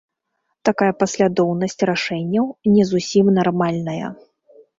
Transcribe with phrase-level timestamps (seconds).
[0.69, 4.07] Такая паслядоўнасць рашэнняў не зусім нармальная.